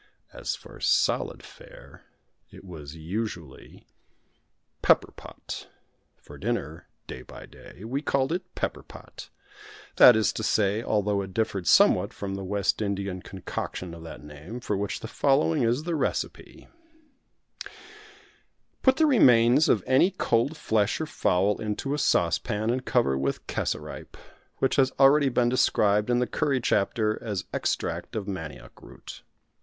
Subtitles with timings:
[0.33, 2.05] As for solid fare
[2.49, 3.85] it was usually
[4.81, 5.69] Pepper pot
[6.17, 7.83] for dinner, day by day.
[7.83, 9.29] We called it Pepper pot
[9.97, 14.23] that is to say, although it differed somewhat from the West Indian concoction of that
[14.23, 16.67] name, for which the following is the recipe:
[18.81, 23.45] Put the remains of any cold flesh or fowl into a saucepan, and cover with
[23.45, 24.17] cassaripe
[24.57, 29.21] which has been already described in the Curry chapter as extract of Manioc root.